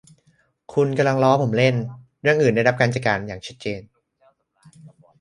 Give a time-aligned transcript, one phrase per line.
[0.73, 1.75] คุณกำลังล้อผมเล่น
[2.21, 3.81] เรื่องอื่นได้รับการจัดการอย่างชัดเจน